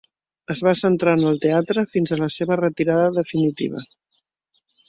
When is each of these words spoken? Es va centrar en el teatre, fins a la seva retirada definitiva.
Es 0.53 0.61
va 0.67 0.71
centrar 0.79 1.13
en 1.17 1.25
el 1.33 1.37
teatre, 1.43 1.83
fins 1.93 2.15
a 2.15 2.19
la 2.23 2.31
seva 2.39 2.59
retirada 2.65 3.15
definitiva. 3.21 3.89